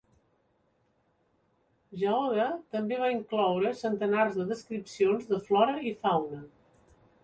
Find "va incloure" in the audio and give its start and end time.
3.03-3.77